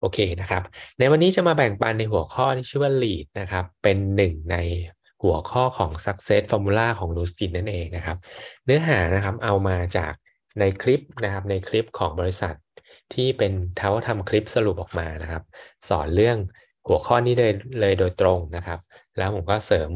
[0.00, 0.62] โอเคนะครับ
[0.98, 4.56] ในวันนี้จะมาแบ่งปันในหัวข้อที่ชื่อว่า lead นะครับ เป็นหนึ่งใน
[5.22, 8.16] หัวข้อของ success formula ของ l u s k i n นั่นเองนะครับ
[8.64, 10.12] เนื้อหานะครับเอามาจาก
[10.60, 12.54] ในคลิปนะครับ ในคลิปของบริษัท
[13.14, 15.42] ที่เป็นเท้าทำคลิปสรุปออกมานะครับ
[15.88, 16.38] สอนเรื่อง
[16.86, 18.78] หัวข้อนี้เลยเลยโดยตรงนะครับ
[19.18, 19.90] แล้วผมก็เสริม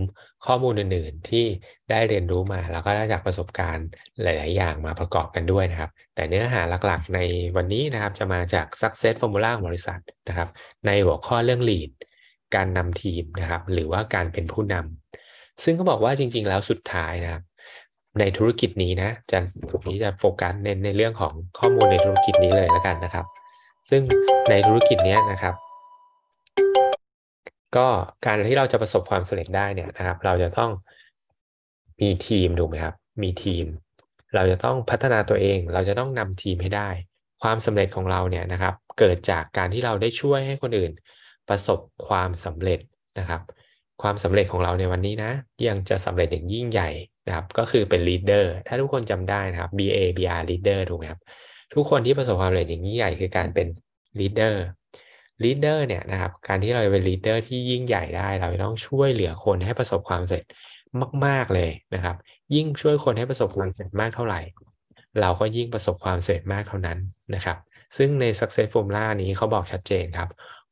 [0.46, 1.44] ข้อมูลอื่นๆที่
[1.90, 3.86] ได้เรียนรู้มา แล้วก็ได้จากประสบการณ์
[4.22, 7.20] หลาย ๆ อย่างมาประกอบกันด้วยนะครับ แต่เนื้อหาหลักๆ ใน
[7.56, 10.48] วันนี้นะครับจะมาจาก success formula ของบริษัทนะครับ
[10.86, 11.90] ในหัวข้อเรื่อง lead
[12.54, 17.42] การนำทีมนะครับ หรือว่าการเป็นผู้นำซึ่งเขาบอกว่าจริง ๆ แล้วสุดท้ายนะครับ
[18.20, 19.38] ในธุรกิจนี้นะจะ
[19.70, 23.26] ผมนี้จะโฟกัสในในเรื่องของข้อมูลในธุรกิจนี้เลยแล้วกันนะครับ
[23.88, 24.02] ซึ่ง
[24.50, 25.54] ในธุรกิจนี้นะครับ
[27.76, 27.86] ก็
[28.24, 30.70] การที่เราจะประสบความสำเร็จได้เนี่ยนะครับ เราจะต้อง
[32.00, 33.64] มีทีมถูกไหมครับ มีทีม
[34.34, 36.88] เราจะต้องพัฒนาตัวเอง เราจะต้องนำทีมให้ได้
[37.42, 40.92] ความสำเร็จของเราเนี่ยนะครับ เกิดจากการที่เราได้ช่วยให้คนอื่น
[41.48, 42.80] ประสบความสำเร็จ
[43.18, 43.40] นะครับ
[44.02, 45.32] ความสำเร็จของเราในวันนี้นะ
[45.68, 46.90] ยังจะสำเร็จอย่างยิ่งใหญ่
[47.26, 51.20] นะครับ ก็คือเป็น leader ถ้าทุกคนจำได้นะครับ BA BR leader ถูกไหมครับ
[51.74, 53.66] ทุกคนที่ประสบความสำเร็จอย่างยิ่งใหญ่คือการเป็น
[54.20, 60.44] leader leader เนี่ยนะครับการที่เราจะเป็น leader ที่ยิ่งใหญ่ได้ เราต้องช่วยเหลือคนให้ประสบความสำเร็จ
[61.26, 62.16] มาก ๆเลยนะครับ
[62.54, 64.40] ยิ่งช่วยคนให้ประสบความสำเร็จมากเท่าไหร่
[65.20, 66.98] เราก็ยิ่งประสบความสำเร็จมากเท่านั้น
[67.34, 67.56] นะครับ
[67.96, 70.28] ซึ่งใน success formula นี้เขาบอกชัดเจนครับ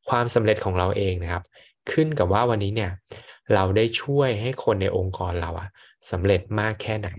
[0.08, 1.44] ความสำเร็จของเราเองนะครับ
[1.92, 2.90] ขึ้นกับว่าวันนี้เนี่ย
[3.54, 5.68] เราได้ช่วยให้คนในองค์กรเราอะ
[6.10, 7.10] สำเร็จมากแค่ไหน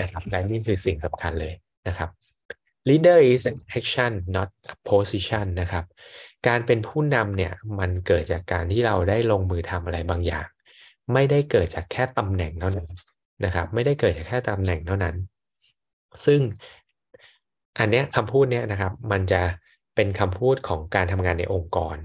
[0.00, 1.54] นะครับและนี่คือสิ่งสำคัญเลย
[1.88, 2.10] นะครับ
[2.90, 5.84] leader is an action not a position นะครับ
[6.46, 10.46] การเป็นผู้นำเนี่ยมันเกิดจากการที่เราได้ลงมือทำอะไรบางอย่าง
[11.12, 12.90] ไม่ได้เกิดจากแค่ตำแหน่งเท่านั้น
[13.44, 15.14] นะครับ ไม่ได้เกิดจากแค่ตำแหน่งเท่านั้น
[16.26, 16.40] ซึ่ง
[17.78, 19.42] อันเนี้ยคำพูดเนี้ยนะครับ มันจะ
[19.94, 21.96] เป็นคำพูดของการทำงานในองค์กร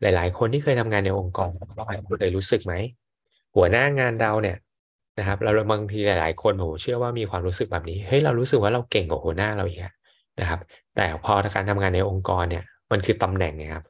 [0.00, 1.82] หลายๆ คนที่เคยทำงานในองค์กรก็
[2.18, 2.74] เคยรู้สึกไหม
[3.56, 4.56] หัวหน้างานเราเนี่ย
[5.18, 9.80] นะครับเราบางทีหลาย ๆ คนผมเชื่อว่ามีความรู้สึกแบบนี้เฮ้ยเรารู้สึกว่าเราเก่งกว่าหัวหน้าเราอีก
[10.40, 10.60] นะครับ
[10.96, 13.84] แต่พอการทำงานในองค์กรเนี่ยมันคือตำแหน่งนะครับ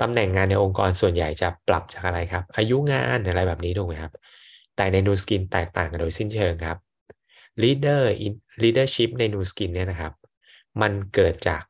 [0.00, 4.12] ตำแหน่งงานในองค์กรส่วนใหญ่จะปรับจากอะไรครับ อายุงานอะไรแบบนี้ถูกไหมครับ
[4.76, 6.78] แต่ในนูสกินแตกต่างกันโดยสิ้นเชิงครับ
[7.62, 8.32] leader in
[8.62, 10.12] leadership ในนูสกินเนี่ยนะครับ
[10.80, 11.62] มันเกิดจาก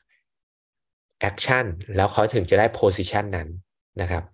[1.28, 3.48] action แล้วเขาถึงจะได้ position นั้น
[4.00, 4.24] นะครับ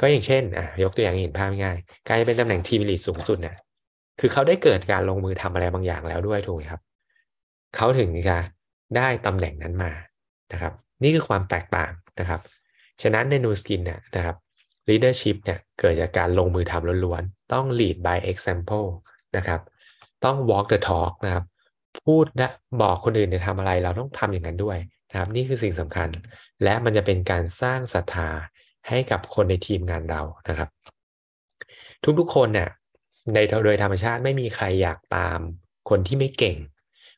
[0.00, 3.56] ก็อย่างเช่นอะยกตัวอย่างเห็นภาพง่ายการจะเป็นตำแหน่งทีมลีดสูงสุดเนะ
[4.20, 6.80] คือเขาได้เกิดการลงมือทำอะไรบางอย่างแล้วด้วยถูกไหมครับ
[7.76, 8.36] เขาถึงจะ
[8.96, 9.92] ได้ตำแหน่งนั้นมา
[10.52, 10.72] นะครับ
[11.02, 12.40] นี่คือความแตกต่างนะครับ
[13.02, 14.36] ฉะนั้นในนูสกินเนี่ยนะครับ
[14.88, 18.88] leadership เนี่ยเกิดจากการลงมือทำล้วนๆ ต้อง lead by example
[19.36, 19.60] นะครับ
[20.24, 21.44] ต้อง walk the talk นะครับ
[22.06, 22.50] พูดนะ
[22.80, 24.78] บอกคนอื่นจะทำอะไรเราต้องทำอย่างนั้นด้วย
[25.10, 26.08] นะครับ นี่คือสิ่งสำคัญ
[26.62, 28.28] และมันจะเป็นการสร้างศรัทธา
[28.88, 30.68] ให้กับคนในทีมงานเรานะครับ
[32.18, 32.68] ทุกๆคนเนี่ย
[33.34, 35.38] ในโดยธรรมชาติไม่มีใครอยากตาม
[35.90, 36.56] คนที่ไม่เก่ง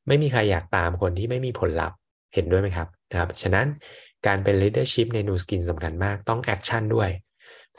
[0.09, 1.97] ไม่มีใครอยากตามคนที่ไม่มีผลลัพธ์
[2.35, 3.67] เห็นด้วยไหมครับนะครับ ฉะนั้น
[4.27, 7.09] การเป็น leadership ใน Nu Skin สำคัญมากต้อง action ด้วย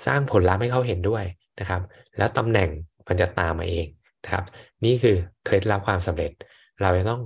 [0.06, 1.24] สร้างผลลัพธ์ให้เขาเห็นด้วย
[1.60, 1.82] นะครับ
[2.18, 2.70] แล้วตำแหน่ง
[3.08, 3.88] มันจะตามมาเอง
[4.24, 4.46] นะครับ
[4.86, 6.32] นี่คือเคล็ดลับความสำเร็จ
[6.82, 7.22] เราจะต้อง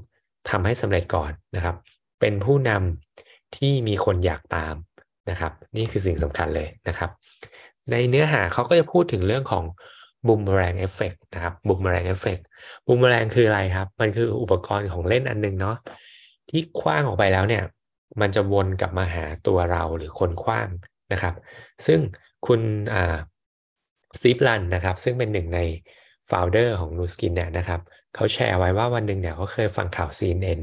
[0.49, 1.75] ทำให้สำเร็จก่อนนะครับ
[2.19, 4.75] เป็นผู้นำที่มีคนอยากตาม
[5.29, 7.09] นะครับ นี่คือสิ่งสำคัญเลยนะครับ
[7.91, 9.63] ในเนื้อหาเขาก็จะพูดถึงเรื่องของ
[10.27, 12.37] boomerang effect นะครับ boomerang effect
[12.87, 15.75] boomerang คืออะไรครับ มันคืออุปกรณ์ของเล่นอันนึงเนาะ
[16.49, 17.63] ที่ขว้างออกไปแล้วเนี่ย
[18.21, 20.67] มันจะวนกลับมาหาตัวเราหรือคนขว้าง
[21.11, 21.35] นะครับ
[21.85, 21.99] ซึ่ง
[22.47, 22.61] คุณ
[22.93, 23.17] อ่า
[24.19, 25.59] Steve Lund นะครับ ซึ่งเป็นหนึ่งใน
[26.27, 27.81] founder ของ Nu Skin เนี่ยนะครับ
[28.15, 30.59] เขาแชร์ไว้ว่าวันหนึ่งเนี่ยเขาเคยฟังข่าว CNN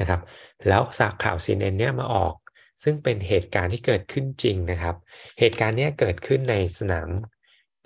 [0.00, 0.20] นะครับ
[0.68, 2.34] แล้วสากข่าว CNN เนี่ยมาออก
[2.82, 4.96] ซึ่งเป็นเหตุการณ์ที่เกิดขึ้นจริงนะครับ
[5.38, 7.08] เหตุการณ์นี้เกิดขึ้นในสนาม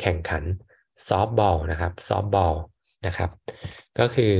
[0.01, 0.45] แข่งขัน
[1.09, 2.55] ซอฟบอลนะครับซอฟบอล
[3.07, 3.31] นะครับ
[3.99, 4.33] ก็คือ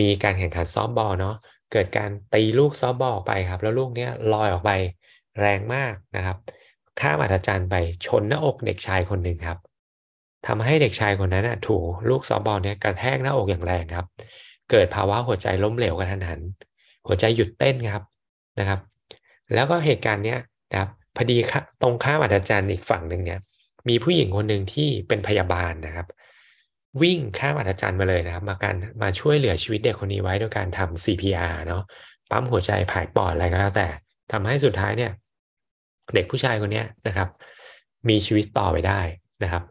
[0.00, 1.36] มีการแข่งขันซอฟบอลเนาะ
[1.72, 4.70] เกิดการตีลูกซอฟบอลไปครับ แล้วลูกเนี้ยลอยออกไป
[5.40, 6.36] แรงมากนะครับ
[7.00, 7.74] ข้ามอัศจรรย์ไป
[8.06, 9.58] ชนหน้าอกเด็กชายคนหนึ่งครับ
[10.46, 14.06] ทำให้เด็กชายคนนั้นนะถูกลูกซอฟบอลเนี้ยกระแทกหน้าอกอย่างแรงครับ
[14.70, 16.40] เกิดภาวะหัวใจล้มเหลวกระทันหัน
[17.06, 18.02] หัวใจหยุดเต้นครับ
[18.58, 18.80] นะครับ
[19.54, 20.38] แล้วก็เหตุการณ์เนี้ย
[20.72, 21.36] นะครับพอดี
[21.82, 23.40] ตรงข้ามอัศจรรย์อีกฝั่งหนึ่งเนี่ย
[23.88, 26.06] มีผู้หญิงคนหนึ่งที่เป็นพยาบาลนะครับ
[27.02, 31.82] วิ่งข้ามอัศจรรย์มาเลยนะครับ มาการมาช่วยเหลือชีวิตเด็กคนนี้ไว้ด้วยการทำ CPR เนาะ
[32.30, 33.88] ปั๊มหัวใจผายปอดอะไรก็แล้วแต่
[34.32, 35.12] ทำให้สุดท้ายเนี่ย
[36.14, 37.28] เด็กผู้ชายคนนี้นะครับ
[38.08, 39.00] มีชีวิตต่อไปได้
[39.42, 39.62] นะครับ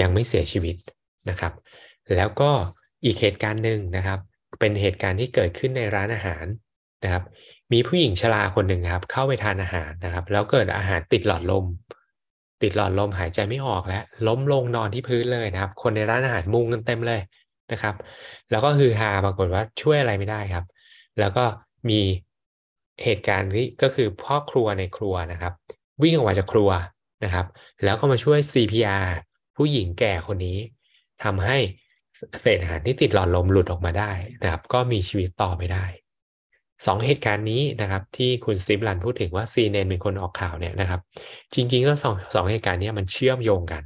[0.00, 0.76] ยังไม่เสียชีวิต
[1.30, 1.52] นะครับ
[2.14, 2.50] แล้วก็
[3.04, 4.18] อีกเหตุการณ์หนึ่งนะครับ
[4.60, 6.44] เป็นเหตุการณ์ที่เกิดขึ้นในร้านอาหาร
[7.04, 7.24] นะครับ
[7.72, 11.64] มมีผู้หญิงชราคนหนึ่งครับ เข้าไปทานอาหารนะครับ แล้วเกิดอาหารติดหลอดลม
[12.62, 17.20] ติดหลอดลมหายใจไม่ออกแล้ว ล้มลงนอนที่พื้นเลยนะครับ คนในร้านอาหารมุงกันเต็มเลย
[17.72, 17.94] นะครับ
[18.50, 20.64] แล้วก็คือฮาปรากฏว่าช่วยอะไรไม่ได้ครับ
[21.18, 21.44] แล้วก็
[21.88, 22.00] มี
[23.02, 25.52] เหตุการณ์นี้ก็คือพ่อครัวในครัวนะครับ
[26.02, 26.70] วิ่งออกมาจากครัว
[27.24, 27.46] นะครับ
[27.84, 29.06] แล้วก็มาช่วย CPR
[29.56, 30.58] ผู้หญิงแก่คนนี้
[31.24, 31.58] ทำให้
[32.40, 34.12] เศษอาหารที่ติดหลอดลมหลุดออกมาได้
[34.42, 35.84] นะครับ ก็มีชีวิตต่อไปได้
[36.86, 41.00] สองเหตุการณ์นี้นะครับ ที่คุณซิปลันพูดถึงว่าซีเนนเป็นคนออกข่าวเนี่ยนะครับ
[41.54, 43.82] จริงๆแล้วสองสองเหตุการณ์นี้มันเชื่อมโยงกัน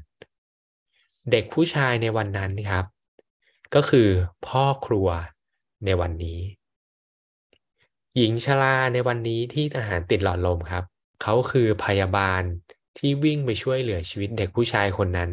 [1.31, 2.85] เด็กผู้ชายในวันนั้นนะครับ
[3.75, 4.09] ก็คือ
[4.47, 5.09] พ่อครัว
[5.85, 6.41] ในวันนี้
[8.17, 10.85] หญิงชราในวันนี้ที่อาหารติดหลอดลมครับ
[11.23, 12.43] เขาคือพยาบาล
[12.99, 15.31] ที่วิ่งไปช่วยเหลือชีวิตเด็กผู้ชายคนนั้น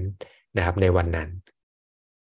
[0.58, 1.30] นะครับ ในวันนั้น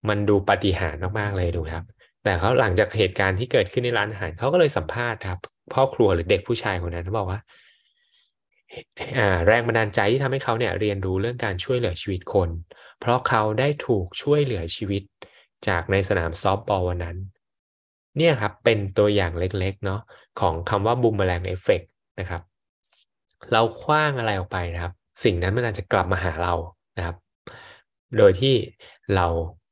[0.10, 1.84] มันดูปาฏิหาริย์มากๆเลยดูครับ
[2.30, 5.40] แต่เขาหลังจากเหตุการณ์ที่เกิดขึ้นในร้านอาหารเขาก็เลยสัมภาษณ์ครับ
[5.74, 7.40] พ่อครัวหรือเด็กผู้ชายคนนั้นเขาบอกว่า
[9.48, 12.50] แรงบันดาลใจที่ทำให้เขาเนี่ยเรียนรู้เรื่องการช่วยเหลือชีวิตคน
[13.00, 15.04] เพราะเขาได้ถูกช่วยเหลือชีวิต
[15.68, 17.18] จากในสนามซอฟต์บอลวันนั้น
[18.18, 20.02] เนี่ยครับเป็นตัวอย่างเล็กๆเนาะ
[20.40, 21.82] ของคำว่า boomerang effect
[22.20, 22.42] นะครับ
[23.52, 24.94] เราคว้างอะไรออกไปนะครับ
[25.24, 26.54] สิ่งนั้นมันอาจจะกลับมาหาเรา
[26.98, 27.16] นะครับ
[28.18, 28.56] โดยที่
[29.16, 29.28] เรา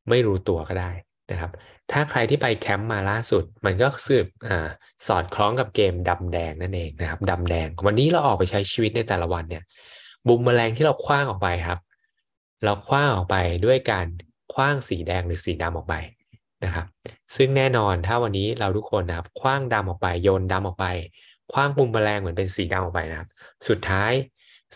[0.10, 0.92] ไม่รู้ตัวก็ได้
[1.32, 1.52] นะครับ
[1.92, 4.50] ถ้าใครที่ไปแคมป์มาล่าสุด มันก็สืบอ
[5.08, 9.64] สอดคล้องกับเกมดำแดงนั่นเองนะครับดำแดง วันนี้เราออกไปใช้ชีวิตในแต่ละวันเนี่ย
[10.28, 11.80] บุมแมลงที่เราคว้างออกไปครับ
[12.64, 13.36] เราคว้างออกไป
[13.66, 14.06] ด้วยการ
[14.54, 15.96] คว้างสีแดงหรือสีดำออกไป
[16.64, 16.86] นะครับ
[17.36, 20.86] ซึ่งแน่นอนถ้าวันนี้เราทุกคนนะครับคว้างดำออกไปโยนดำออกไป
[21.52, 23.30] คว้างบุมแมลงเหมือนเป็นสีดำออกไปนะครับ
[23.68, 24.12] สุดท้าย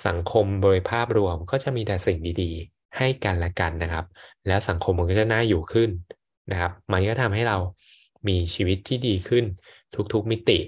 [0.08, 4.06] สังคมโดยภาพรวมก็จะมีแต่สิ่งดีๆ ให้กันและกันนะครับ
[4.48, 5.90] แล้วสังคมมันก็จะน่าอยู่ขึ้น
[6.51, 7.57] นะครับมันก็ทำให้เรา
[8.27, 9.43] มีชีวิตที่ดีขึ้น
[10.13, 10.59] ทุกๆมิติ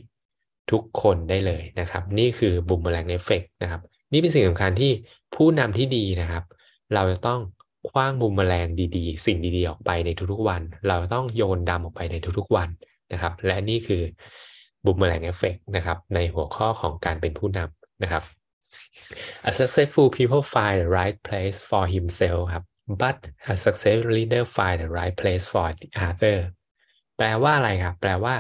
[0.72, 3.82] ทุกคนได้เลยนะครับ นี่คือบุมแมลงเอฟเฟกนะครับ
[4.12, 4.92] นี่เป็นสิ่งสำคัญที่
[5.36, 6.44] ผู้นำที่ดีนะครับ
[6.94, 7.40] เราจะต้อง
[7.90, 8.68] คว้างบุมแมลง
[8.98, 12.70] ดีๆ สิ่งดีๆ ออกไปในทุกๆวัน เราต้องโยนดำออกไปในทุกๆวัน
[13.14, 14.02] นะครับ และนี่คือ
[14.86, 18.24] บุมแมลงเอฟเฟกนะครับ ในหัวข้อของการเป็นผู้นำนะครับ
[19.50, 23.20] A successful people find the right place for himself ครับ but
[23.54, 26.38] a successful leader find the right place for the other
[27.18, 28.36] แปลว่าอะไรครับ แปลว่า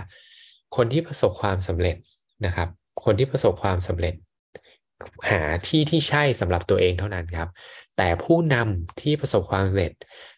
[0.76, 1.98] คนที่ประสบความสำเร็จ
[2.46, 2.68] นะครับ
[3.04, 4.16] คนที่ประสบความสำเร็จ
[5.30, 7.50] หาที่ที่ใช่สำหรับตัวเองเท่านั้นครับ
[7.98, 9.92] แต่ผู้นำที่ประสบความสำเร็จ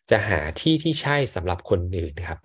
[0.10, 2.40] จะหาที่ที่ใช่สำหรับคนอื่นครับ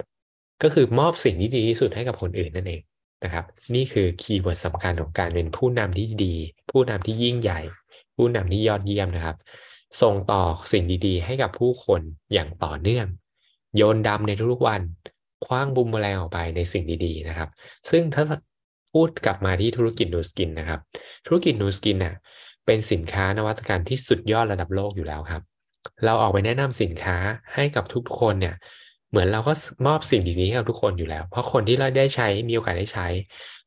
[0.63, 2.83] ก็คือมอบสิ่งที่ดีที่สุดให้กับคนอื่นนั่นเอง
[3.25, 6.35] นะครับ นี่คือ keyword สำคัญของการเป็นผู้นำที่ดี
[6.71, 7.61] ผู้นำที่ยิ่งใหญ่
[8.17, 9.37] ผู้นำที่ยอดเยี่ยมนะครับ
[10.03, 10.43] ส่งต่อ
[10.73, 12.01] สิ่งดีๆ ให้กับผู้คน
[12.33, 13.07] อย่างต่อเนื่อง
[13.77, 14.81] เน้นย้ำในทุกๆวัน
[15.47, 17.49] ขว้างบุมแมลงออกไปในสิ่งดีๆนะครับ
[17.91, 18.25] ซึ่งถ้า
[18.93, 20.81] พูดกลับมาที่ธุรกิจนูสกินนะครับ
[21.27, 22.15] ธุรกิจนูสกินเนี่ย
[22.67, 25.43] เป็นสินค้านวัตกรรมที่สุดยอดระดับโลกอยู่แล้วครับ
[26.05, 27.17] เราออกไปแนะนำสินค้า
[27.55, 28.55] ให้กับทุกคนเนี่ย
[29.11, 29.53] เหมือนเราก็
[29.87, 33.07] มอบสิ่งดีๆให้กับทุกคนอยู่แล้ว เพราะคนที่เราได้ใช้มีโอกาสได้ใช้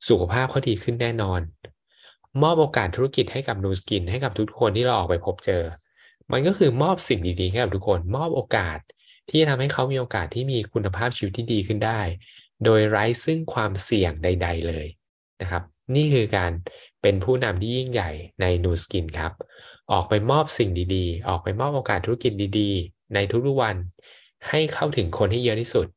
[0.08, 1.42] สุขภาพเขาดีขึ้นแน่นอน
[2.42, 5.62] มอบโอกาสธุรกิจให้กับนูสกิน ให้กับทุกคนที่เราออกไปพบเจอ
[6.34, 8.80] มันก็คือมอบสิ่งดีๆให้กับทุกคนมอบโอกาส
[9.30, 12.02] ที่จะทำให้เขามีโอกาสที่มีคุณภาพชีวิตที่ดีขึ้นได้
[12.64, 14.88] โดยไร้ซึ่งความเสี่ยงใด ๆ เลย
[15.42, 15.64] นะครับ
[15.96, 16.52] นี่คือการ
[17.02, 19.32] เป็นผู้นำที่ยิ่งใหญ่ในนูสกินครับ
[19.92, 23.76] ออกไปมอบสิ่งดีๆ ออกไปมอบโอกาสธุรกิจดีๆ ในทุกๆวัน
[24.50, 25.88] ให้เข้าถึงคนให้เยอะที่สุด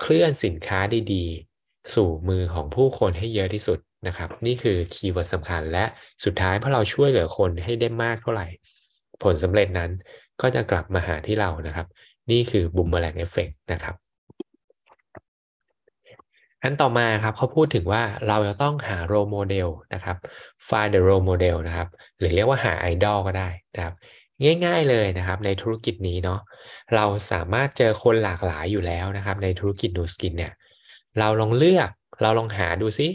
[0.00, 0.80] เคลื่อนสินค้า
[1.12, 5.84] ดีๆ สู่มือของผู้คนให้เยอะที่สุดนะครับ นี่คือ keyword สำคัญและ
[6.24, 8.46] สุดท้ายพอเราช่วยเหลือคนให้ได้มากเท่าไหร่
[9.22, 9.90] ผลสำเร็จนั้น
[10.40, 11.86] ก็จะกลับมาหาที่เรานะครับ
[12.30, 13.94] นี่คือ boomerang effect นะครับ
[16.62, 20.16] อันต่อมาครับเขาพูดถึงว่าเราจะต้องหา role model นะครับ
[20.68, 23.94] find the role model นะครับ หรือเรียกว่าหาไอดอลก็ได้นะครับ
[24.64, 26.40] ง่ายๆเลยนะครับ ในธุรกิจนี้เนาะ
[26.94, 30.52] เราสามารถเจอคนหลากหลายอยู่แล้วนะครับ ในธุรกิจนูสกินเนี่ย
[31.18, 31.90] เราลองเลือก
[32.22, 33.08] เราลองหาดูซิ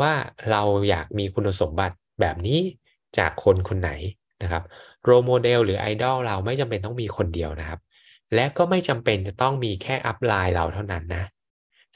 [0.00, 0.12] ว่า
[0.50, 2.58] เราอยากมีคุณสมบัติแบบนี้
[3.18, 3.90] จากคนคนไหน
[4.42, 4.62] นะครับ
[5.04, 7.80] role model หรือไอดอลเราไม่จำเป็นต้องมีคนเดียวนะครับ
[8.34, 11.24] และก็ไม่จำเป็นจะต้องมีแค่ upline เราเท่านั้นนะ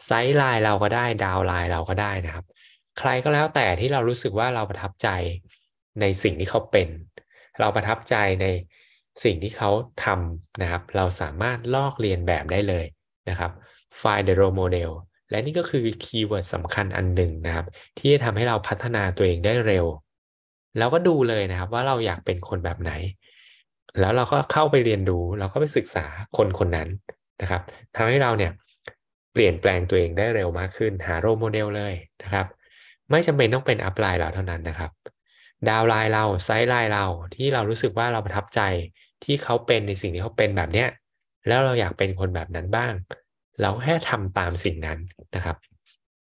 [0.06, 2.44] sideline เราก็ได้ downline เราก็ได้นะครับ
[2.98, 5.08] ใครก็แล้วแต่ที่เรารู้สึกว่าเราประทับใจ
[6.00, 6.88] ในสิ่งที่เขาเป็น
[7.60, 8.46] เราประทับใจใน
[9.24, 9.70] สิ่งที่เขา
[10.04, 12.86] ทำนะครับ เราสามารถลอกเลียนแบบได้เลย
[13.28, 13.50] นะครับ
[14.00, 14.90] find the role model
[15.30, 17.66] และนี่ก็คือ keyword สำคัญอันหนึ่งนะครับ
[17.98, 19.86] ที่จะทำให้เราพัฒนาตัวเองได้เร็ว
[20.78, 22.92] แล้วก็ดูเลยนะครับ ว่าเราอยากเป็นคนแบบไหน
[24.00, 26.04] แล้วเราก็เข้าไปเรียนดูเราก็ไปศึกษา
[26.36, 26.88] คนคนนั้น
[27.42, 27.62] นะครับ
[27.96, 28.52] ทำให้เราเนี่ย
[29.32, 32.46] เปลี่ยนแปลงตัวเองได้เร็วมากขึ้น หา role model เลยนะครับ
[33.10, 34.90] ไม่จำเป็นต้องเป็น upline เราเท่านั้นนะครับ
[35.68, 38.60] downline เรา sideline เราที่เรารู้สึกว่าเราประทับใจ
[39.24, 40.88] ที่เขาเป็นในสิ่งที่เขาเป็นแบบเนี้ย
[41.48, 42.92] แล้วเราอยากเป็นคนแบบนั้นบ้าง
[43.60, 44.98] เราแค่ทำตามสิ่งนั้น
[45.36, 45.56] นะครับ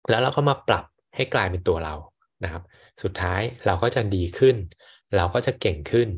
[0.09, 1.95] แล้วเราก็มาปรับให้กลายเป็นตัวเรา
[2.43, 2.63] นะครับ
[3.03, 4.55] สุดท้ายเราก็จะดีขึ้น
[5.15, 6.09] เราก็จะเก่งขึ้น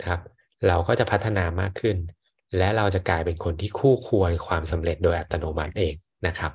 [0.00, 0.20] นะครับ
[0.66, 1.96] เราก็จะพัฒนามากขึ้น
[2.58, 5.94] และเราจะกลายเป็นคนที่คู่ควรความสำเร็จโดยอัตโนมัติเอง
[6.26, 6.52] นะครับ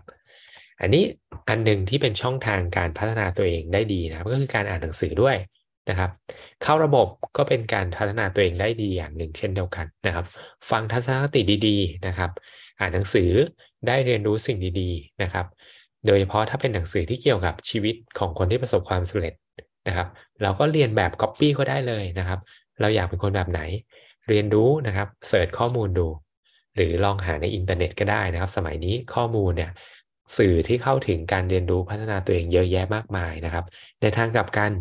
[0.82, 1.04] อันนี้
[1.50, 5.36] อันหนึ่งที่เป็นช่องทางการพัฒนาตัวเองได้ดีนะครับก็คือการอ่านหนังสือด้วย
[5.90, 6.12] นะครับ
[6.64, 10.26] เข้าระบบก็เป็นการพัฒนาตัวเองได้ดีอย่างหนึ่งเช่นเดียวกันนะครับ
[10.70, 12.32] ฟังทัศนคติดีๆนะครับ
[12.80, 13.30] อ่านหนังสือ
[13.88, 15.46] ได้เรียนรู้สิ่งดีๆนะครับ
[16.06, 19.34] โดยเฉพาะถ้าเป็นหนังสือที่เกี่ยวกับชีวิตของคนที่ประสบความสำเร็จ
[19.88, 20.08] นะครับ
[20.44, 22.40] เราก็เลียนแบบก๊อปปี้เขาได้เลยนะครับ
[22.82, 23.62] เราอยากเป็นคนแบบไหน
[24.30, 26.08] เรียนรู้นะครับ search ข้อมูลดู
[26.76, 29.72] หรือลองหาในอินเทอร์เน็ตก็ได้นะครับ สมัยนี้ข้อมูลเนี่ย
[30.38, 33.66] สื่อที่เข้าถึงการเรียนรู้พัฒนาตัวเองเยอะแยะมากมายนะครับ
[34.02, 34.72] ในทางกลับกัน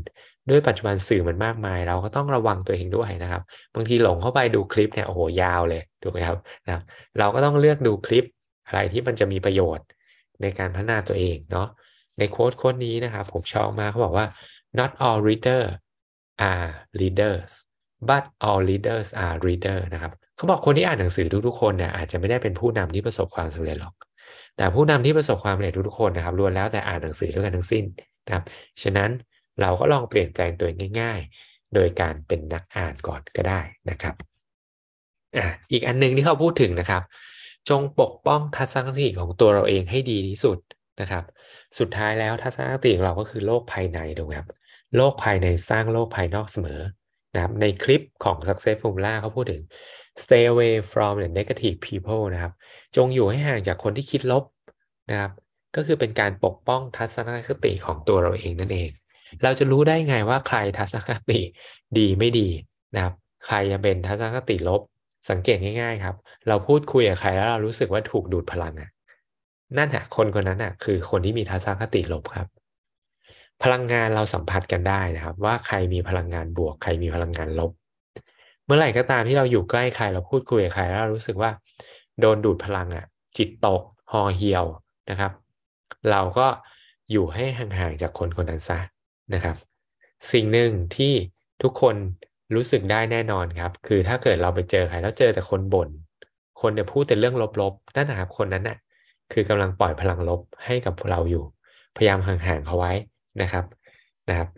[0.50, 3.42] ด้วยปัจจุบันสื่อมันมากมาย เราก็ต้องระวังตัวเองด้วยนะครับ
[3.74, 6.82] บางทีหลงเข้าไปดูคลิปเนี่ยโอ้โหยาวเลยถูกไหมครับนะ
[7.18, 8.24] เราก็ต้องเลือกดูคลิป
[8.66, 9.86] อะไรที่มันจะมีประโยชน์
[10.42, 11.68] ในการพัฒนาตัวเองเนาะ
[12.18, 14.26] ในโค้ดโค้ดนี้นะครับผมชอบมากเขาบอกว่า
[14.78, 15.62] not all reader
[16.50, 16.68] are
[17.00, 17.50] leaders
[18.08, 23.94] but all leaders are reader นะครับเขาบอกคนที่อ่านหนังสือทุกๆคนเนี่ยอาจจะไม่ได้เป็นผู้นำที่ประสบความสำเร็จหรอก
[24.56, 27.84] แต่ผู้นำที่ประสบความสำเร็จทุกๆคนนะครับล้วนแล้วแต่อ่านหนังสือด้วยกันทั้งสิ้น
[28.26, 28.44] นะครับ
[28.82, 29.10] ฉะนั้น
[29.60, 33.60] เราก็ลองเปลี่ยนแปลงตัวเองง่าย ๆ โดยการเป็นนักอ่านก่อนก็ได้
[33.90, 34.14] นะครับ
[35.36, 37.02] อะอีกอันนึงที่เขาพูดถึงนะครับ
[37.68, 40.58] จงปกป้องทัศนคติของตัวเราเองให้ดีที่สุด
[41.00, 41.24] นะครับ
[41.78, 44.48] สุดท้ายแล้วทัศนคติของเราก็คือโลกภายในถูกไหมครับ
[44.96, 46.80] โลกภายในสร้างโลกภายนอกเสมอ
[47.34, 49.62] นะครับในคลิปของ Success Formula เขาพูดถึง
[50.22, 52.52] stay away from the negative people นะครับ
[52.96, 54.44] จงอยู่ให้ห่างจากคนที่คิดลบ
[55.10, 55.32] นะครับ
[55.76, 58.90] ก็คือเป็นการปกป้องทัศนคติของตัวเราเองนั่นเอง
[59.42, 61.40] เราจะรู้ได้ไงว่าใครทัศนคติ
[61.98, 62.48] ดีไม่ดี
[62.94, 63.14] นะครับ
[63.46, 64.80] ใครจะเป็นทัศนคติลบ
[65.30, 66.16] สังเกตง่าย ๆ ครับ
[66.48, 68.90] เราพูดคุยกับใครแล้วเรารู้สึกว่าถูกดูดพลังอะ
[69.78, 72.46] นั่นแหะคนคนนั้นอะคือคนที่มีทัศนคติลบครับ
[73.62, 77.70] พลังงานเราสัมผัสกันได้นะครับ ว่าใครมีพลังงานบวก ใครมีพลังงานลบ
[78.64, 81.50] เมื่อไหร่ก็ตามที่เราอยู่ใกล้ใครเราพูดคุยกับใครแล้วรู้สึกว่า
[82.20, 83.04] โดนดูดพลังอะ
[83.36, 84.64] จิตตกห่อเหี่ยว
[85.10, 85.32] นะครับ
[86.10, 86.46] เราก็
[87.10, 88.78] อยู่ให้ห่างๆจากคนคนนั้นซะ
[89.34, 89.56] นะครับ
[90.32, 91.12] สิ่งหนึ่งที่
[91.62, 91.96] ทุกคน
[92.54, 95.88] รู้สึกได้แน่นอนครับ คือถ้าเกิดเราไปเจอใครแล้วเจอแต่คนบน่น
[96.60, 98.78] คนเนี่ยพูดแต่เรื่องลบๆนั่นนะครับคนนั้นน่ะ
[99.32, 101.44] คือกำลังปล่อยพลังลบให้กับเราอยู่
[101.96, 102.92] พยายามห่างๆเขาไว้
[103.40, 103.64] นะครับ
[104.28, 104.48] นะครับ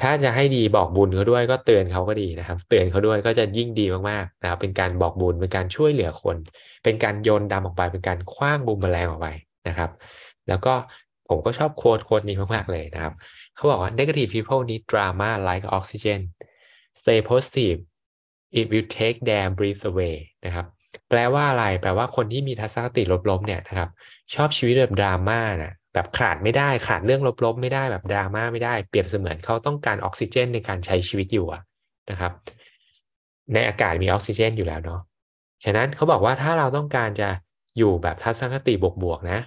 [0.00, 6.36] ถ้าจะให้ดีบอกบุญเขาด้วยก็เตือนเขาก็ดีนะครับ เตือนเขาด้วยก็จะยิ่งดีมากๆนะครับ เป็นการบอกบุญเป็นการช่วยเหลือคน
[6.84, 9.28] เป็นการโยนดำออกไป เป็นการคว้างบูมแมลงออกไป
[9.68, 9.90] นะครับ
[10.48, 10.74] แล้วก็
[11.28, 13.14] ผมก็ชอบโค้ดโค้ดนี้มากๆเลยนะครับ
[13.54, 16.20] เขาบอกว่า negative people need drama like oxygen
[17.00, 17.78] stay positive
[18.58, 20.66] it will take their breath away นะครับ
[21.08, 23.90] แปลว่าอะไร แปลว่าคนที่มีทัศนคติลบๆเนี่ยนะครับ
[24.34, 31.46] ชอบชีวิตแบบดราม่านะ แบบขาดไม่ได้ขาดเรื่องลบๆ ไม่ได้แบบดราม่าไม่ได้ เปรียบเสมือนเขาต้องการออกซิเจนในการใช้ชีวิตอยู่
[32.10, 32.32] นะครับ
[33.54, 35.00] ในอากาศมีออกซิเจนอยู่แล้วเนาะ
[35.64, 37.28] ฉะนั้นเขาบอกว่าถ้าเราต้องการจะ
[37.78, 39.38] อยู่แบบทัศนคติบวกๆนะ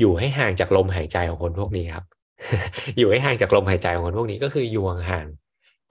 [0.00, 2.04] อยู่ให้ห่างจากลมหายใจของคนพวกนี้ครับ
[2.98, 5.26] อยู่ให้ห่างจากลมหายใจของคนพวกนี้ก็คืออยู่ห่าง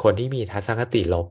[0.04, 1.26] คนที่มีทัศนคติลบ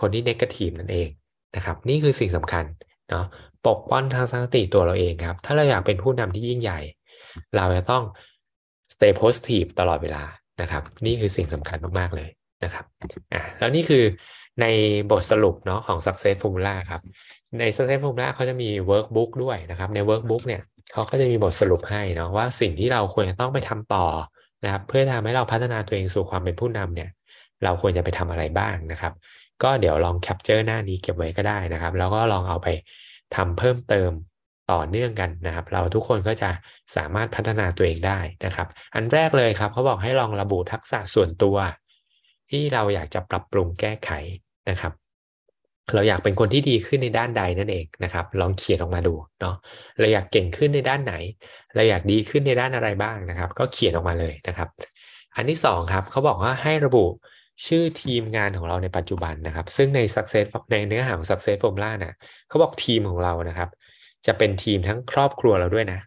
[0.00, 1.08] คนที่เนกาทีฟนั่นเอง
[1.56, 2.64] นะครับ นี่คือสิ่งสำคัญ
[3.10, 3.24] เนาะ
[3.66, 6.80] ปกป้องทัศนคติตัวเราเองครับ ถ้าเราอยากเป็นผู้นำที่ยิ่งใหญ่
[7.56, 8.04] เราจะต้อง
[8.94, 10.24] stay positive ตลอดเวลา
[10.60, 12.28] นะครับ นี่คือสิ่งสำคัญมาก ๆ เลย
[12.64, 12.84] นะครับ
[13.32, 14.04] อ่าแล้วนี่คือ
[14.60, 14.66] ใน
[15.10, 17.02] บทสรุปเนาะของ success formula ครับ
[17.58, 20.62] ใน success formula เขาจะมี workbook ด้วยนะครับ ใน workbook เนี่ย
[20.92, 24.06] เขาก็จะมีบทสรุปให้เนาะว่าสิ่งที่เราควรจะต้องไปทำต่อ
[24.64, 27.10] นะครับเพื่อทำให้เราพัฒนาตัวเองสู่ความเป็นผู้นำเนี่ย
[27.64, 29.12] เราควรจะไปทำอะไรบ้างนะครับ
[29.62, 32.68] ก็เดี๋ยวลอง capture หน้านี้เก็บไว้ก็ได้นะครับ แล้วก็ลองเอาไป
[33.36, 34.10] ทำเพิ่มเติม
[34.72, 36.50] ต่อเนื่องกันนะครับ เราทุกคนก็จะ
[36.96, 41.56] สามารถพัฒนาตัวเองได้นะครับ อันแรกเลยครับเขาบอกให้ลองระบุทักษะส่วนตัว
[42.50, 44.10] ที่เราอยากจะปรับปรุงแก้ไข
[44.70, 44.92] นะครับ
[45.94, 49.54] เราอยากเป็นคนที่ดีขึ้นในด้านใดนั่นเองนะครับ ลองเขียนออกมาดูเนาะ
[49.98, 51.14] เราอยากเก่งขึ้นในด้านไหน
[51.74, 54.68] เราอยากดีขึ้นในด้านอะไรบ้างนะครับ ก็เขียนออกมาเลยนะครับ
[55.36, 57.04] อันที่สองครับเขาบอกว่าให้ระบุ
[57.66, 62.16] ชื่อทีมงานของเราในปัจจุบันนะครับ ซึ่งใน success ในเนื้อหาของ success formula นะ
[62.48, 63.68] เขาบอกทีมของเรานะครับ
[64.26, 66.00] จะเป็นทีมทั้งครอบครัวเราด้วยนะ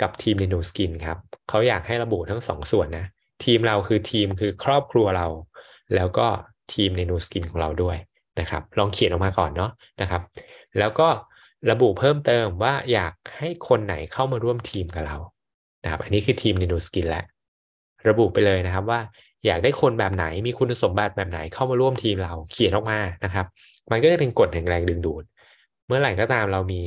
[0.00, 3.06] กับทีมใน New Skin ครับเขาอยากให้ระบุทั้งสองส่วนนะ
[3.44, 5.26] ทีมเราคือทีมคือครอบครัวเรา
[5.94, 6.26] แล้วก็
[6.74, 7.96] ทีมใน New Skin ของเราด้วย
[8.40, 10.22] นะครับ ลองเขียนออกมาก่อนเนาะนะครับ
[10.78, 11.08] แล้วก็
[11.70, 15.16] ระบุเพิ่มเติมว่าอยากให้คนไหนเข้ามาร่วมทีมกับเรา
[15.84, 17.24] นะครับ อันนี้คือทีมใน New Skin แล้ว
[18.08, 19.00] ระบุไปเลยนะครับว่า
[19.46, 23.46] อยากได้คนแบบไหนมีคุณสมบัติแบบไหนเข้ามาร่วมทีมเราเขียนออกมานะครับ
[23.90, 25.22] มันก็จะเป็นกฎแห่งแรงดึงดูด
[25.86, 26.80] เมื่อไหร่ก็ตามเรามี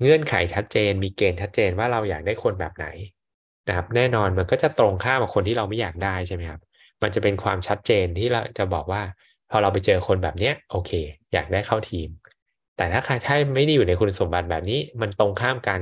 [0.00, 2.86] เงื่อนไขชัดเจน มีเกณฑ์ชัดเจนว่าเราอยากได้คนแบบไหน
[3.68, 6.60] นะครับ แน่นอนมันก็จะตรงข้ามกับคนที่เราไม่อยากได้ใช่ไหมครับ
[7.02, 9.02] มันจะเป็นความชัดเจนที่เราจะบอกว่า
[9.50, 10.92] พอเราไปเจอคนแบบเนี้ยโอเค
[11.32, 12.08] อยากได้เข้าทีม
[12.76, 15.80] แต่ถ้าใครใช่ไม่ได้อยู่ในคุณสมบัติแบบนี้ มันตรงข้ามกัน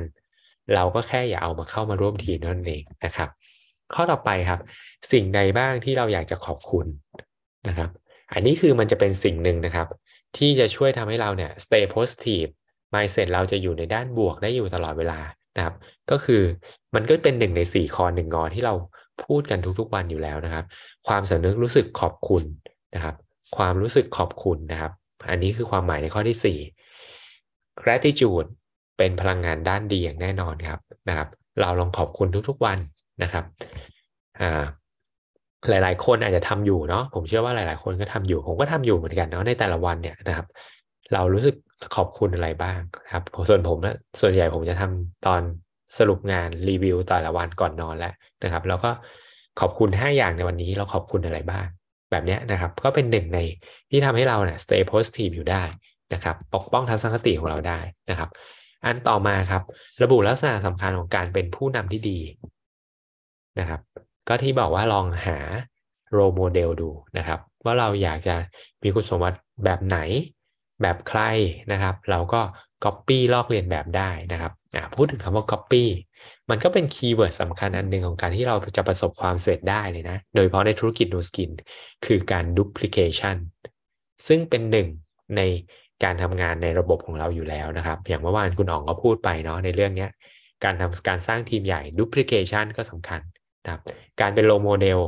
[0.74, 3.28] เราก็แค่อย่าเอามาเข้ามาร่วมทีมนั่นเองนะครับ
[3.94, 4.60] ข้อต่อไปครับ
[5.12, 6.86] สิ่งใดบ้างที่เราอยากจะขอบคุณ
[7.68, 7.90] นะครับ
[8.32, 9.86] อันนี้คือมันจะเป็นสิ่งหนึ่งนะครับ
[10.36, 12.50] ที่จะช่วยทำให้เราเนี่ย stay positive
[12.94, 15.20] mindset เราจะอยู่ในด้านบวกได้อยู่ตลอดเวลา
[15.56, 15.74] นะครับ
[16.10, 16.42] ก็คือ
[16.94, 18.74] มันก็เป็นหนึ่งในสี่คอหนึ่งงอที่เรา
[19.24, 20.64] พูดกันทุกๆวันอยู่แล้วนะครับ
[21.08, 22.42] ความสำนึกรู้สึกขอบคุณ
[22.94, 23.14] นะครับ
[23.56, 24.92] ความรู้สึกขอบคุณนะครับ
[25.30, 26.58] อันนี้คือความหมายในข้อที่สี่
[27.80, 28.48] gratitude
[28.98, 31.28] เป็นพลังงานด้านดีอย่างแน่นอนครับนะครับ
[31.60, 32.78] เราลองขอบคุณทุกๆวัน
[33.22, 33.44] นะครับ
[34.40, 34.64] อ่า
[35.68, 40.46] หลาย ๆ คนอาจจะทำอยู่เนาะผมเชื่อว่าหลาย ๆ คนก็ทำอยู่ ผมก็ทำอยู่เหมือนกันเนาะในแต่ละวันเนี่ยนะครับ
[41.14, 41.54] เรารู้สึก
[41.96, 42.78] ขอบคุณอะไรบ้าง
[43.12, 45.42] ครับส่วนผมนะส่วนใหญ่ผมจะทำตอน
[45.98, 48.90] สรุปงานรีวิวแต่ละวันก่อนนอนแล้วนะครับ แล้วก็
[49.60, 51.66] ขอบคุณ 5 อย่างในวันนี้เราขอบคุณอะไรบ้าง
[52.10, 53.38] แบบนี้นะครับ ก็เป็นหนึ่งใน
[53.90, 55.62] ที่ทำให้เราเนี่ย stay positive อยู่ได้
[56.12, 57.80] นะครับ ปกป้องทัศนคติของเราได้
[58.10, 58.30] นะครับ
[58.84, 59.62] อันต่อมาครับ
[60.02, 62.18] ระบุลักษณะสำคัญของการเป็นผู้นำที่ดี
[63.58, 63.80] นะครับ
[64.28, 65.38] ก็ที่บอกว่าลองหา
[66.12, 68.34] role model ดูนะครับ ว่าเราอยากจะ
[68.82, 69.98] มีคุณสมบัติแบบไหน
[70.82, 71.20] แบบใคร
[71.72, 72.40] นะครับ เราก็
[72.84, 74.52] Copy ลอกเลียนแบบได้นะครับ
[74.96, 75.84] พูดถึงคำว่า Copy
[76.50, 81.50] มันก็เป็น keyword สำคัญอันหนึ่งของการที่เราจะประสบความสำเร็จได้เลยนะ โดยเฉพาะในธุรกิจนูสกิน
[82.06, 83.36] คือการ duplication
[84.26, 84.88] ซึ่งเป็นหนึ่ง
[85.36, 85.40] ใน
[86.04, 90.06] การทำงานในระบบของเราอยู่แล้วนะครับ อย่างเมื่อวานคุณอ๋องก็พูดไปเนาะในเรื่องนี้
[90.64, 93.20] การทำการสร้างทีมใหญ่ duplication ก็สำคัญ
[93.64, 93.82] นะครับ
[94.20, 95.00] การเป็นโลโมเดล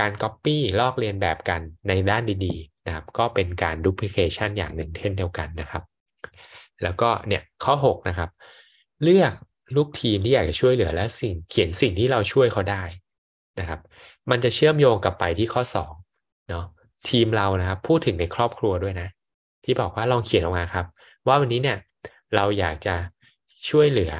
[0.00, 5.82] การ Copy ลอกเลียนแบบกันในด้านดีๆ นะครับก็เป็นการ Duplication อย่างหนึ่งเช่นเดียวกันนะครับ
[6.82, 8.30] แล้วก็เนี่ยข้อ6นะครับ
[9.02, 9.32] เลือก
[9.76, 12.82] ลูกทีมที่อยากจะช่วยเหลือและสิ่งเขียนสิ่งที่เราช่วยเขาได้
[13.60, 13.80] นะครับ
[14.30, 15.62] มันจะเชื่อมโยงกับไปที่ข้อ
[16.04, 16.64] 2เนาะ
[17.08, 19.08] ทีมเรานะครับพูดถึงในครอบครัวด้วยนะ
[19.64, 20.86] ที่บอกว่าลองเขียนออกมาครับ
[21.26, 21.78] ว่าวันนี้เนี่ย
[22.34, 22.94] เราอยากจะ
[23.70, 24.12] ช่วยเหลือ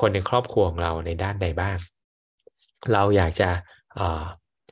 [0.00, 1.76] คนในครอบครัวของเราในด้านใดบ้าง
[2.92, 3.50] เราอยากจะ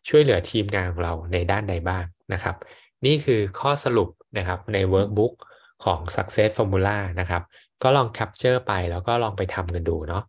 [0.09, 2.57] ช่วยเหลือทีมงานของเราในด้านใดบ้างนะครับ
[3.05, 5.35] นี่คือข้อสรุปนะครับใน workbook
[5.85, 7.43] ของ success formula นะครับ
[7.83, 10.23] ก็ลอง capture ไปแล้วก็ลองไปทำกันดูเนาะ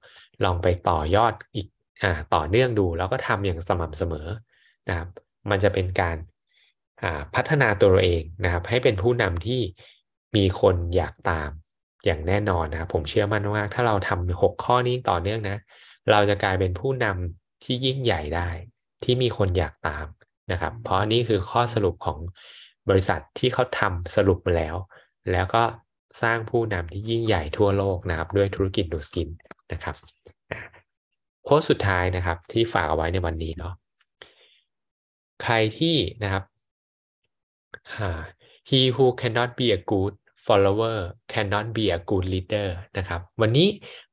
[0.44, 1.68] ลองไปต่อยอดอีก
[2.04, 4.28] อต่อเนื่องดูแล้วก็ทำอย่างสม่ำเสมอ
[4.90, 5.10] นะครับ
[5.50, 6.18] มันจะเป็นการ
[7.36, 9.62] พัฒนาตัวเราเองนะครับ ให้เป็นผู้นำที่
[10.36, 11.50] มีคนอยากตาม
[12.06, 15.58] อย่างแน่นอนนะครับผมเชื่อมั่นว่าถ้าเราทำหกข้อนี้ต่อเนื่องนะ
[16.12, 18.50] เราจะกลายเป็นผู้นำที่ยิ่งใหญ่ได้
[19.04, 20.06] ที่มีคนอยากตาม
[20.52, 22.20] นะครับ เพราะนี่คือข้อสรุปของ
[22.90, 24.76] บริษัทที่เขาทำสรุปมาแล้ว
[25.32, 25.64] แล้วก็
[26.22, 29.30] สร้างผู้นำที่ยิ่งใหญ่ทั่วโลกนะครับด้วยธุรกิจดูสกิน
[29.72, 29.96] นะครับ
[31.44, 33.74] โค้ดสุดท้ายนะครับที่ฝากเอาไว้ในวันนี้เนาะ
[35.44, 36.44] ใครที่นะครับ
[38.70, 40.14] he who cannot be a good
[40.46, 40.98] follower
[41.34, 43.68] cannot be a good leader นะครับ วันนี้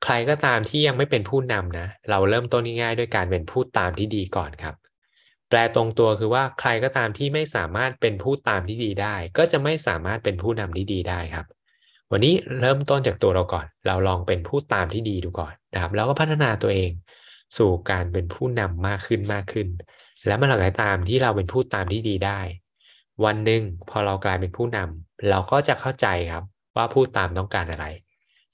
[0.04, 4.74] ใครก็ตามที่ยังไม่เป็นผู้นำนะ เราเริ่มต้นง่ายๆด้วยการเป็นผู้ตามที่ดีก่อนครับ
[5.48, 11.46] แปลตรงตัวคือว่าใครก็ตามที่ไม่สามารถเป็นผู้ตามที่ดีได้ ก็จะไม่สามารถเป็นผู้นำที่ดีได้ครับ
[12.12, 16.90] วันนี้เริ่มต้นจากตัวเราก่อน เราลองเป็นผู้ตามที่ดีดูก่อนนะครับ แล้วก็พัฒนาตัวเอง
[17.58, 19.68] สู่การเป็นผู้นำมากขึ้นมากขึ้น
[20.26, 22.40] และเมื่อไหร่ตามที่เราเป็นผู้ตามที่ดีได้
[23.24, 26.44] วันหนึ่งพอเรากลายเป็นผู้นำเราก็จะเข้าใจครับ
[26.76, 27.86] ว่าผู้ตามต้องการอะไร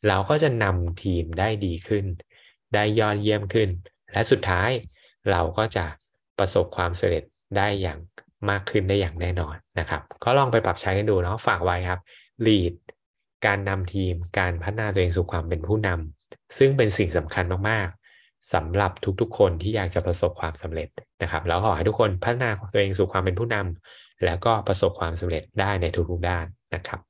[0.09, 2.05] เราก็จะนำทีมได้ดีขึ้น
[2.75, 3.69] ได้ยอดเยี่ยมขึ้น
[4.13, 4.71] และสุดท้าย
[5.31, 5.85] เราก็จะ
[6.41, 7.25] ประสบความสำเร็จ
[7.57, 7.99] ได้อย่าง
[8.51, 12.01] มากขึ้นได้อย่างแน่นอนนะครับ ก็ลองไปปรับใช้กันดูเนาะฝากไว้ครับ
[12.47, 12.75] lead
[13.47, 20.89] การนำทีมการพัฒนาตัวเองสู่ความเป็นผู้นำซึ่งเป็นสิ่งสำคัญมากๆสำหรับทุกๆ คนที่อยากจะประสบความสำเร็จ
[21.23, 27.01] นะครับแล้วขอให้ทุกคนพัฒนาตัวเองสู่ความเป็นผู้นำแล้วก็ประสบความสำเร็จได้ในทุกๆด้านนะครับ